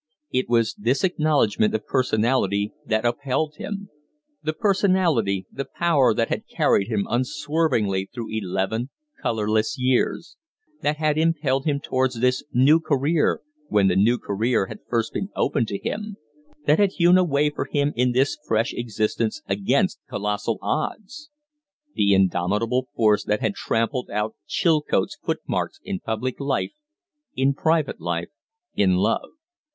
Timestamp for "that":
2.87-3.05, 6.15-6.29, 10.81-10.97, 16.65-16.79, 23.25-23.41